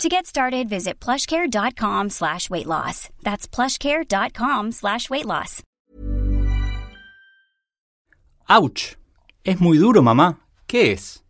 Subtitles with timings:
[0.00, 3.08] To get started, visit plushcare.com slash weight loss.
[3.22, 5.62] That's plushcare.com slash weight loss.
[8.48, 8.96] ¡Auch!
[9.44, 10.40] Es muy duro, mamá.
[10.66, 11.24] ¿Qué es?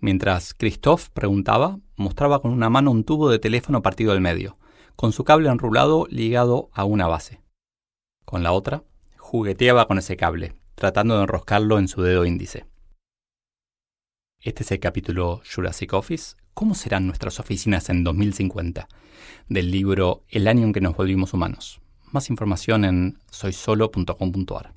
[0.00, 4.58] Mientras Christoph preguntaba, mostraba con una mano un tubo de teléfono partido al medio,
[4.96, 7.42] con su cable enrulado ligado a una base.
[8.24, 8.84] Con la otra,
[9.16, 12.66] jugueteaba con ese cable, tratando de enroscarlo en su dedo índice.
[14.40, 16.36] Este es el capítulo Jurassic Office.
[16.54, 18.86] ¿Cómo serán nuestras oficinas en 2050?
[19.48, 21.80] Del libro El año en que nos volvimos humanos.
[22.12, 24.70] Más información en soysolo.com.ar.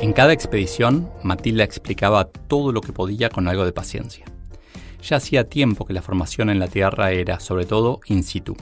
[0.00, 4.24] En cada expedición, Matilda explicaba todo lo que podía con algo de paciencia.
[5.02, 8.56] Ya hacía tiempo que la formación en la Tierra era, sobre todo, in situ.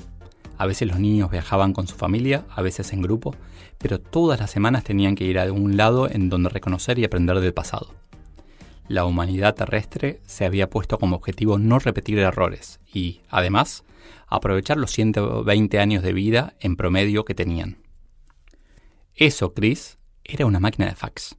[0.56, 3.36] A veces los niños viajaban con su familia, a veces en grupo,
[3.78, 7.38] pero todas las semanas tenían que ir a algún lado en donde reconocer y aprender
[7.38, 7.94] del pasado.
[8.88, 13.84] La humanidad terrestre se había puesto como objetivo no repetir errores y, además,
[14.26, 17.76] aprovechar los 120 años de vida en promedio que tenían.
[19.14, 21.36] Eso, Chris, era una máquina de fax.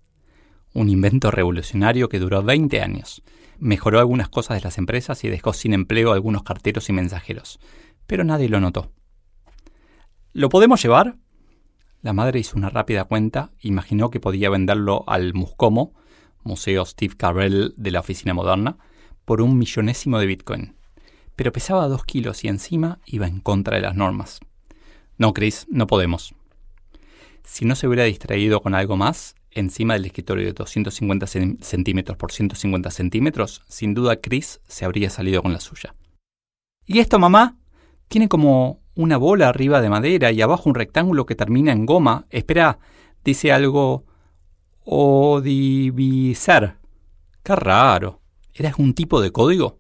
[0.73, 3.23] Un invento revolucionario que duró 20 años.
[3.57, 7.59] Mejoró algunas cosas de las empresas y dejó sin empleo a algunos carteros y mensajeros,
[8.05, 8.91] pero nadie lo notó.
[10.33, 11.17] ¿Lo podemos llevar?
[12.01, 15.95] La madre hizo una rápida cuenta, imaginó que podía venderlo al Muscomo,
[16.43, 18.77] Museo Steve Carell de la Oficina Moderna,
[19.25, 20.75] por un millonésimo de Bitcoin.
[21.35, 24.39] Pero pesaba dos kilos y encima iba en contra de las normas.
[25.17, 26.33] No, Chris, no podemos.
[27.43, 32.31] Si no se hubiera distraído con algo más, encima del escritorio de 250 centímetros por
[32.31, 35.95] 150 centímetros, sin duda Chris se habría salido con la suya.
[36.85, 37.57] ¿Y esto, mamá?
[38.07, 42.25] Tiene como una bola arriba de madera y abajo un rectángulo que termina en goma.
[42.31, 42.79] Espera,
[43.23, 44.05] dice algo
[44.83, 46.77] Odivisar.
[47.43, 48.21] Qué raro.
[48.53, 49.79] ¿Era un tipo de código?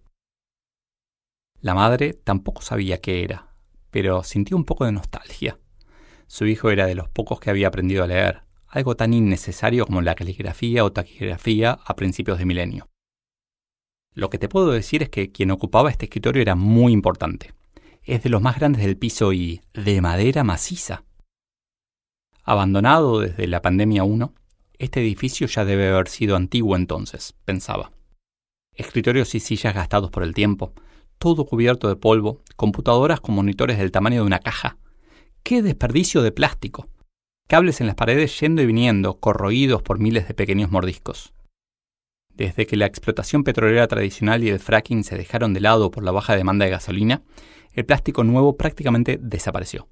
[1.61, 3.53] La madre tampoco sabía qué era,
[3.91, 5.59] pero sintió un poco de nostalgia.
[6.27, 10.01] Su hijo era de los pocos que había aprendido a leer, algo tan innecesario como
[10.01, 12.87] la caligrafía o taquigrafía a principios de milenio.
[14.13, 17.53] Lo que te puedo decir es que quien ocupaba este escritorio era muy importante
[18.03, 21.03] es de los más grandes del piso y de madera maciza.
[22.43, 24.33] Abandonado desde la pandemia 1,
[24.79, 27.91] este edificio ya debe haber sido antiguo entonces, pensaba.
[28.73, 30.73] Escritorios y sillas gastados por el tiempo,
[31.17, 34.77] todo cubierto de polvo, computadoras con monitores del tamaño de una caja.
[35.43, 36.87] ¡Qué desperdicio de plástico!
[37.49, 41.33] Cables en las paredes yendo y viniendo, corroídos por miles de pequeños mordiscos.
[42.33, 46.11] Desde que la explotación petrolera tradicional y el fracking se dejaron de lado por la
[46.11, 47.21] baja demanda de gasolina,
[47.73, 49.89] el plástico nuevo prácticamente desapareció.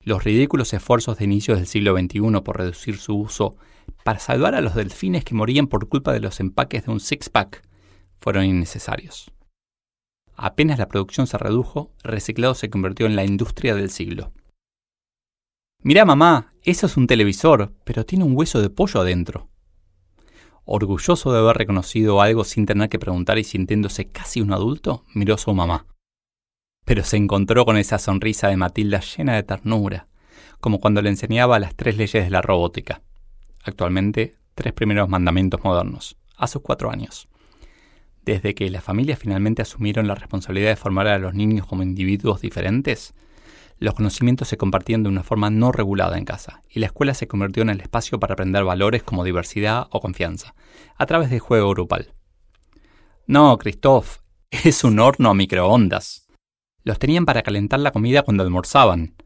[0.00, 3.56] Los ridículos esfuerzos de inicios del siglo XXI por reducir su uso
[4.04, 7.62] para salvar a los delfines que morían por culpa de los empaques de un six-pack
[8.18, 9.30] fueron innecesarios.
[10.34, 14.32] Apenas la producción se redujo, reciclado se convirtió en la industria del siglo.
[15.82, 19.48] Mirá mamá, eso es un televisor, pero tiene un hueso de pollo adentro.
[20.64, 25.34] Orgulloso de haber reconocido algo sin tener que preguntar y sintiéndose casi un adulto, miró
[25.34, 25.86] a su mamá
[26.86, 30.06] pero se encontró con esa sonrisa de Matilda llena de ternura,
[30.60, 33.02] como cuando le enseñaba las tres leyes de la robótica.
[33.66, 37.28] Actualmente, tres primeros mandamientos modernos, a sus cuatro años.
[38.24, 42.40] Desde que las familias finalmente asumieron la responsabilidad de formar a los niños como individuos
[42.40, 43.12] diferentes,
[43.78, 47.26] los conocimientos se compartían de una forma no regulada en casa, y la escuela se
[47.26, 50.54] convirtió en el espacio para aprender valores como diversidad o confianza,
[50.96, 52.12] a través del juego grupal.
[53.26, 54.18] No, Christoph,
[54.50, 56.28] es un horno a microondas.
[56.84, 59.16] Los tenían para calentar la comida cuando almorzaban.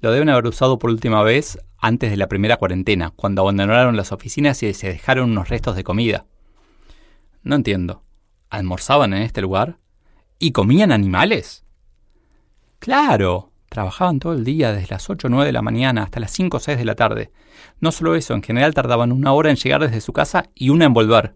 [0.00, 4.12] Lo deben haber usado por última vez antes de la primera cuarentena, cuando abandonaron las
[4.12, 6.26] oficinas y se dejaron unos restos de comida.
[7.42, 8.02] No entiendo.
[8.50, 9.78] ¿Almorzaban en este lugar?
[10.38, 11.64] ¿Y comían animales?
[12.78, 16.30] Claro, trabajaban todo el día desde las 8 o 9 de la mañana hasta las
[16.32, 17.30] 5 o 6 de la tarde.
[17.80, 20.86] No solo eso, en general tardaban una hora en llegar desde su casa y una
[20.86, 21.34] en volver.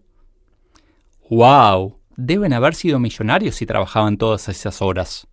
[1.29, 1.99] ¡Wow!
[2.15, 5.27] Deben haber sido millonarios si trabajaban todas esas horas.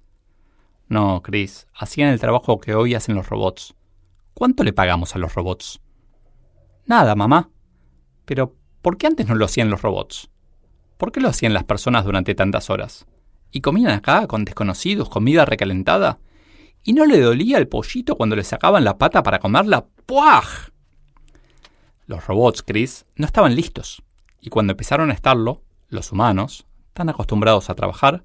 [0.88, 3.74] No, Chris, hacían el trabajo que hoy hacen los robots.
[4.34, 5.80] ¿Cuánto le pagamos a los robots?
[6.86, 7.50] Nada, mamá.
[8.24, 10.30] Pero, ¿por qué antes no lo hacían los robots?
[10.96, 13.06] ¿Por qué lo hacían las personas durante tantas horas?
[13.50, 16.18] ¿Y comían acá con desconocidos comida recalentada?
[16.82, 19.86] ¿Y no le dolía el pollito cuando le sacaban la pata para comerla?
[20.06, 20.70] ¡Puaj!
[22.06, 24.02] Los robots, Chris, no estaban listos.
[24.40, 28.22] Y cuando empezaron a estarlo, los humanos, tan acostumbrados a trabajar,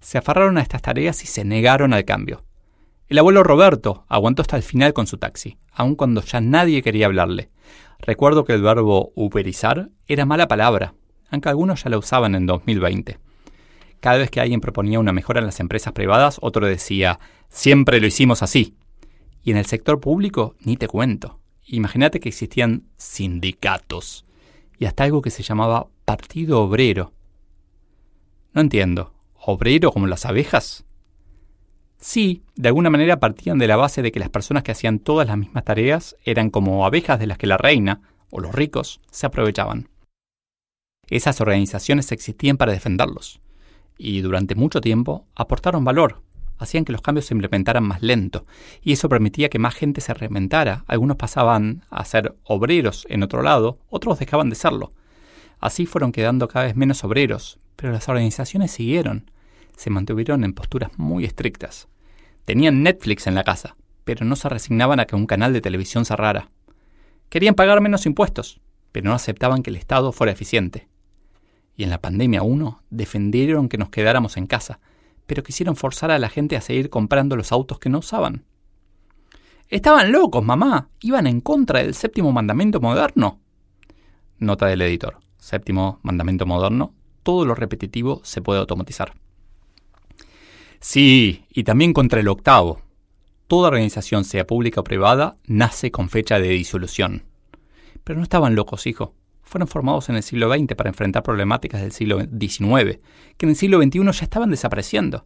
[0.00, 2.44] se aferraron a estas tareas y se negaron al cambio.
[3.12, 7.04] El abuelo Roberto aguantó hasta el final con su taxi, aun cuando ya nadie quería
[7.04, 7.50] hablarle.
[7.98, 10.94] Recuerdo que el verbo uberizar era mala palabra,
[11.28, 13.18] aunque algunos ya la usaban en 2020.
[14.00, 17.18] Cada vez que alguien proponía una mejora en las empresas privadas, otro decía,
[17.50, 18.76] siempre lo hicimos así.
[19.42, 21.38] Y en el sector público, ni te cuento.
[21.66, 24.24] Imagínate que existían sindicatos
[24.78, 27.12] y hasta algo que se llamaba Partido Obrero.
[28.54, 29.12] No entiendo.
[29.34, 30.86] ¿Obrero como las abejas?
[32.04, 35.28] Sí, de alguna manera partían de la base de que las personas que hacían todas
[35.28, 39.24] las mismas tareas eran como abejas de las que la reina, o los ricos, se
[39.24, 39.88] aprovechaban.
[41.08, 43.40] Esas organizaciones existían para defenderlos,
[43.96, 46.22] y durante mucho tiempo aportaron valor,
[46.58, 48.46] hacían que los cambios se implementaran más lento,
[48.82, 50.82] y eso permitía que más gente se reinventara.
[50.88, 54.90] Algunos pasaban a ser obreros en otro lado, otros dejaban de serlo.
[55.60, 59.30] Así fueron quedando cada vez menos obreros, pero las organizaciones siguieron,
[59.76, 61.86] se mantuvieron en posturas muy estrictas.
[62.44, 66.04] Tenían Netflix en la casa, pero no se resignaban a que un canal de televisión
[66.04, 66.50] cerrara.
[67.28, 68.60] Querían pagar menos impuestos,
[68.90, 70.88] pero no aceptaban que el Estado fuera eficiente.
[71.76, 74.80] Y en la pandemia 1 defendieron que nos quedáramos en casa,
[75.26, 78.44] pero quisieron forzar a la gente a seguir comprando los autos que no usaban.
[79.68, 80.90] Estaban locos, mamá.
[81.00, 83.40] Iban en contra del séptimo mandamiento moderno.
[84.38, 85.16] Nota del editor.
[85.38, 86.92] Séptimo mandamiento moderno.
[87.22, 89.14] Todo lo repetitivo se puede automatizar.
[90.84, 92.82] Sí, y también contra el octavo.
[93.46, 97.22] Toda organización, sea pública o privada, nace con fecha de disolución.
[98.02, 99.14] Pero no estaban locos, hijo.
[99.42, 102.98] Fueron formados en el siglo XX para enfrentar problemáticas del siglo XIX,
[103.36, 105.24] que en el siglo XXI ya estaban desapareciendo.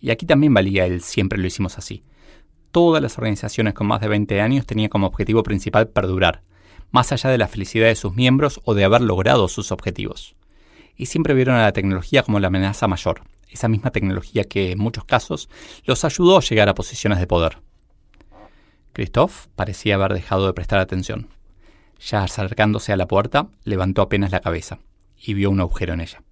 [0.00, 2.02] Y aquí también valía el siempre lo hicimos así.
[2.72, 6.42] Todas las organizaciones con más de 20 años tenían como objetivo principal perdurar,
[6.90, 10.34] más allá de la felicidad de sus miembros o de haber logrado sus objetivos.
[10.96, 14.78] Y siempre vieron a la tecnología como la amenaza mayor, esa misma tecnología que en
[14.78, 15.48] muchos casos
[15.84, 17.58] los ayudó a llegar a posiciones de poder.
[18.92, 21.28] Christoph parecía haber dejado de prestar atención.
[22.00, 24.78] Ya acercándose a la puerta, levantó apenas la cabeza
[25.16, 26.22] y vio un agujero en ella.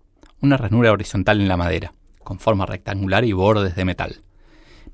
[0.40, 1.92] Una ranura horizontal en la madera,
[2.24, 4.22] con forma rectangular y bordes de metal.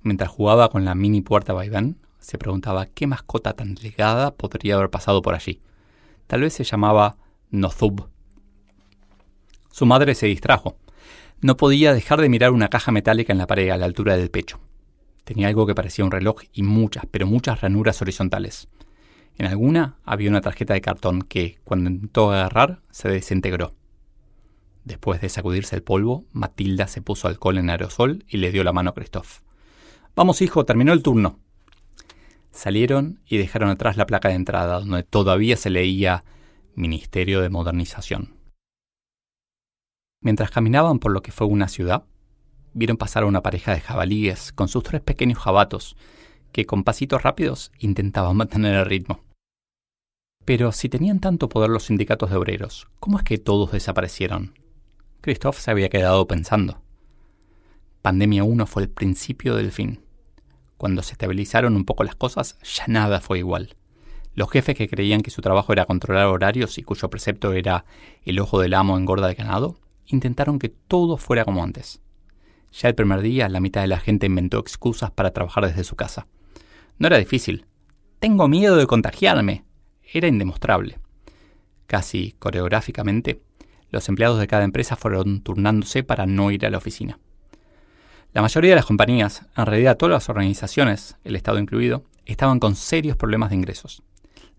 [0.02, 4.90] Mientras jugaba con la mini puerta vaivén, se preguntaba qué mascota tan delgada podría haber
[4.90, 5.60] pasado por allí.
[6.26, 7.16] Tal vez se llamaba
[7.50, 8.08] Nozub.
[9.70, 10.76] Su madre se distrajo
[11.40, 14.30] no podía dejar de mirar una caja metálica en la pared a la altura del
[14.30, 14.60] pecho.
[15.24, 18.68] Tenía algo que parecía un reloj y muchas, pero muchas ranuras horizontales.
[19.36, 23.74] En alguna había una tarjeta de cartón que, cuando intentó agarrar, se desintegró.
[24.84, 28.72] Después de sacudirse el polvo, Matilda se puso alcohol en aerosol y le dio la
[28.72, 29.40] mano a Christoph.
[30.14, 31.40] Vamos, hijo, terminó el turno.
[32.52, 36.22] Salieron y dejaron atrás la placa de entrada, donde todavía se leía
[36.76, 38.33] Ministerio de Modernización.
[40.24, 42.04] Mientras caminaban por lo que fue una ciudad,
[42.72, 45.96] vieron pasar a una pareja de jabalíes con sus tres pequeños jabatos,
[46.50, 49.20] que con pasitos rápidos intentaban mantener el ritmo.
[50.46, 54.58] Pero si tenían tanto poder los sindicatos de obreros, ¿cómo es que todos desaparecieron?
[55.20, 56.80] Christoph se había quedado pensando.
[58.00, 60.00] Pandemia 1 fue el principio del fin.
[60.78, 63.76] Cuando se estabilizaron un poco las cosas, ya nada fue igual.
[64.34, 67.84] Los jefes que creían que su trabajo era controlar horarios y cuyo precepto era
[68.24, 72.00] el ojo del amo engorda el ganado, intentaron que todo fuera como antes.
[72.72, 75.96] Ya el primer día, la mitad de la gente inventó excusas para trabajar desde su
[75.96, 76.26] casa.
[76.98, 77.66] No era difícil.
[78.18, 79.64] Tengo miedo de contagiarme.
[80.02, 80.98] Era indemostrable.
[81.86, 83.42] Casi coreográficamente,
[83.90, 87.18] los empleados de cada empresa fueron turnándose para no ir a la oficina.
[88.32, 92.74] La mayoría de las compañías, en realidad todas las organizaciones, el Estado incluido, estaban con
[92.74, 94.02] serios problemas de ingresos.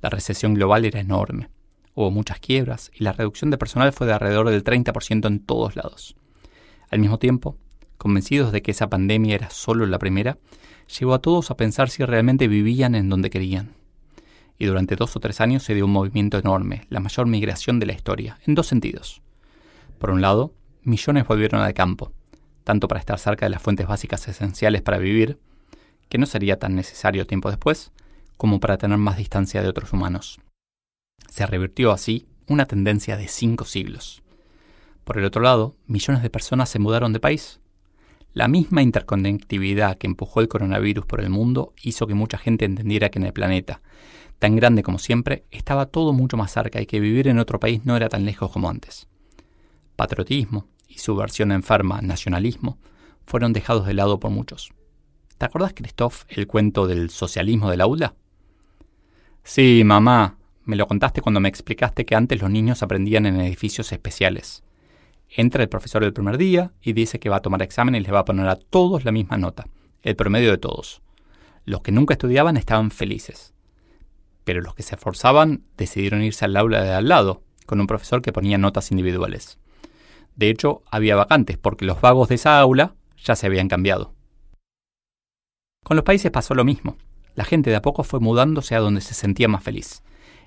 [0.01, 1.49] La recesión global era enorme.
[1.95, 5.77] Hubo muchas quiebras y la reducción de personal fue de alrededor del 30% en todos
[5.77, 6.15] lados.
[6.91, 7.57] Al mismo tiempo,
[7.97, 10.37] convencidos de que esa pandemia era solo la primera,
[10.99, 13.73] llevó a todos a pensar si realmente vivían en donde querían.
[14.57, 17.85] Y durante dos o tres años se dio un movimiento enorme, la mayor migración de
[17.85, 19.21] la historia, en dos sentidos.
[19.97, 22.11] Por un lado, millones volvieron al campo,
[22.65, 25.39] tanto para estar cerca de las fuentes básicas esenciales para vivir,
[26.09, 27.91] que no sería tan necesario tiempo después,
[28.37, 30.39] como para tener más distancia de otros humanos.
[31.35, 34.23] Se revirtió así una tendencia de cinco siglos.
[35.03, 37.59] Por el otro lado, millones de personas se mudaron de país.
[38.31, 43.09] La misma interconectividad que empujó el coronavirus por el mundo hizo que mucha gente entendiera
[43.09, 43.81] que en el planeta,
[44.39, 47.81] tan grande como siempre, estaba todo mucho más cerca y que vivir en otro país
[47.83, 49.09] no era tan lejos como antes.
[49.97, 52.77] Patriotismo y su versión enferma, nacionalismo,
[53.25, 54.71] fueron dejados de lado por muchos.
[55.37, 58.15] ¿Te acordás, Christoph, el cuento del socialismo del aula?
[59.43, 60.37] Sí, mamá.
[60.65, 64.63] Me lo contaste cuando me explicaste que antes los niños aprendían en edificios especiales.
[65.29, 68.11] Entra el profesor el primer día y dice que va a tomar examen y les
[68.11, 69.67] va a poner a todos la misma nota,
[70.01, 71.03] el promedio de todos.
[71.65, 73.53] Los que nunca estudiaban estaban felices.
[74.43, 78.23] Pero los que se esforzaban decidieron irse al aula de al lado, con un profesor
[78.23, 79.59] que ponía notas individuales.
[80.35, 84.13] De hecho, había vacantes porque los vagos de esa aula ya se habían cambiado.
[85.83, 86.97] Con los países pasó lo mismo.
[87.35, 90.01] La gente de a poco fue mudándose a donde se sentía más feliz,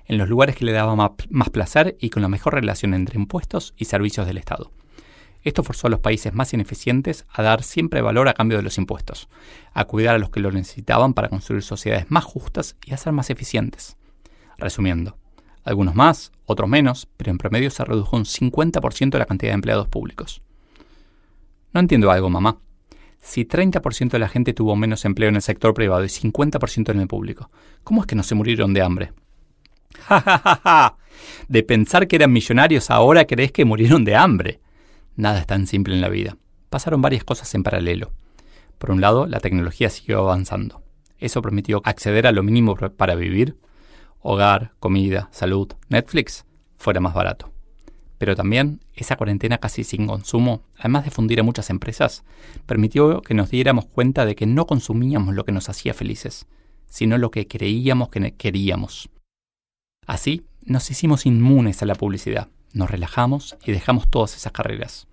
[0.09, 0.97] en los lugares que le daban
[1.29, 4.71] más, placer y con la mejor relación entre impuestos y servicios del Estado.
[5.43, 8.79] Esto forzó a los países más ineficientes a dar siempre valor a cambio de los
[8.79, 9.29] impuestos,
[9.71, 13.13] a cuidar a los que lo necesitaban para construir sociedades más justas y a ser
[13.13, 13.97] más eficientes.
[14.57, 15.15] Resumiendo,
[15.63, 19.87] algunos más, otros menos, pero en promedio se redujo un 50% la cantidad de empleados
[19.87, 20.41] públicos.
[21.71, 22.57] No entiendo algo, mamá.
[23.21, 26.99] Si 30% de la gente tuvo menos empleo en el sector privado y 50% en
[26.99, 27.51] el público,
[27.83, 29.13] ¿cómo es que no se murieron de hambre?
[29.97, 30.97] ¡Ja, ja, ja, ja!
[31.47, 34.59] De pensar que eran millonarios ahora crees que murieron de hambre.
[35.15, 36.37] Nada es tan simple en la vida.
[36.69, 38.11] Pasaron varias cosas en paralelo.
[38.77, 40.81] Por un lado, la tecnología siguió avanzando.
[41.17, 43.57] Eso permitió acceder a lo mínimo para vivir,
[44.21, 46.45] hogar, comida, salud, Netflix,
[46.77, 47.51] fuera más barato.
[48.17, 52.23] Pero también esa cuarentena casi sin consumo, además de fundir a muchas empresas,
[52.65, 56.47] permitió que nos diéramos cuenta de que no consumíamos lo que nos hacía felices,
[56.87, 59.09] sino lo que creíamos que queríamos.
[60.09, 65.07] Así, nos hicimos inmunes a la publicidad, nos relajamos y dejamos todas esas carreras.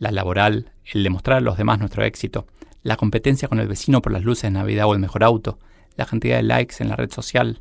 [0.00, 2.48] La laboral, el demostrar a los demás nuestro éxito,
[2.82, 5.60] la competencia con el vecino por las luces de Navidad o el mejor auto,
[5.94, 7.60] la cantidad de likes en la red social.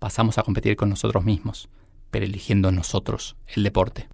[0.00, 1.68] Pasamos a competir con nosotros mismos,
[2.10, 4.08] pero eligiendo nosotros el deporte.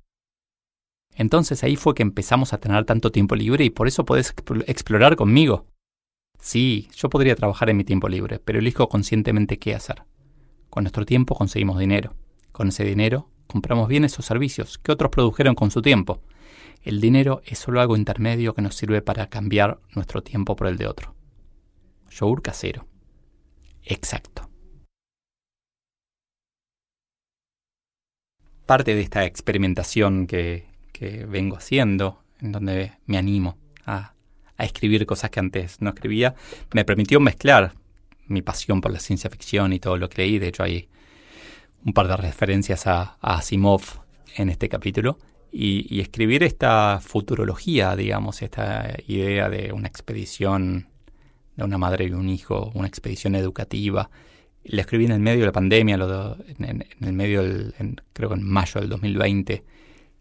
[1.15, 4.35] Entonces ahí fue que empezamos a tener tanto tiempo libre y por eso podés
[4.67, 5.65] explorar conmigo.
[6.39, 10.03] Sí, yo podría trabajar en mi tiempo libre, pero elijo conscientemente qué hacer.
[10.75, 12.17] Con nuestro tiempo conseguimos dinero.
[12.51, 16.21] Con ese dinero compramos bienes o servicios que otros produjeron con su tiempo.
[16.83, 20.77] El dinero es solo algo intermedio que nos sirve para cambiar nuestro tiempo por el
[20.77, 21.15] de otro.
[22.11, 22.89] Yogur casero.
[23.85, 24.51] Exacto.
[28.67, 34.15] Parte de esta experimentación que, que vengo haciendo, en donde me animo a,
[34.59, 36.35] escribir cosas que antes no escribía,
[36.73, 37.75] me permitió mezclar
[38.27, 40.39] mi pasión por la ciencia ficción y todo lo que leí.
[40.39, 40.89] De hecho, hay
[41.85, 43.83] un par de referencias a, Asimov
[44.37, 45.19] en este capítulo.
[45.53, 50.89] Y, escribir esta futurología, digamos, esta idea de una expedición
[51.55, 54.11] de una madre y un hijo, una expedición educativa.
[54.65, 58.43] La escribí en el medio de la pandemia, en, el medio, del, creo que en
[58.43, 59.63] mayo del 2020.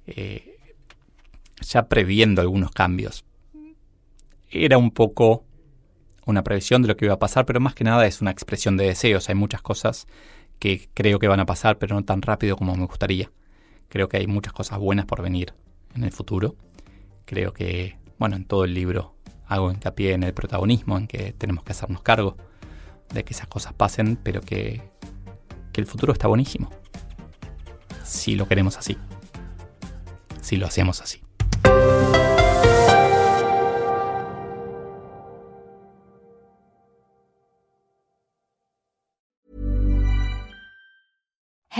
[0.05, 0.53] Eh,
[1.61, 3.25] ya previendo algunos cambios.
[4.51, 5.45] Era un poco
[6.25, 8.77] una previsión de lo que iba a pasar, pero más que nada es una expresión
[8.77, 9.29] de deseos.
[9.29, 10.07] Hay muchas cosas
[10.59, 13.31] que creo que van a pasar, pero no tan rápido como me gustaría.
[13.89, 15.53] Creo que hay muchas cosas buenas por venir
[15.95, 16.55] en el futuro.
[17.25, 19.15] Creo que, bueno, en todo el libro
[19.47, 22.37] hago hincapié en el protagonismo, en que tenemos que hacernos cargo
[23.13, 24.81] de que esas cosas pasen, pero que,
[25.71, 26.69] que el futuro está buenísimo.
[28.03, 28.97] Si lo queremos así.
[30.41, 31.22] Si lo hacemos así.